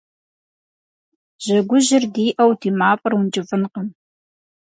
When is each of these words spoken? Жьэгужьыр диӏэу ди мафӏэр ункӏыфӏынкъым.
Жьэгужьыр 1.43 2.03
диӏэу 2.13 2.51
ди 2.59 2.69
мафӏэр 2.79 3.13
ункӏыфӏынкъым. 3.17 3.87